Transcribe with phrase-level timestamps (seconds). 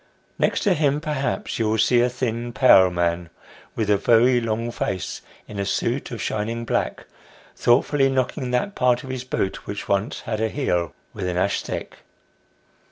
[0.39, 3.29] Next to him, perhaps, you will see a thin pale man,
[3.75, 7.05] with a very long face, in a suit of shining black,
[7.55, 11.59] thoughtfully knocking that part of his boot which once had a heel, with an ash
[11.59, 11.99] stick.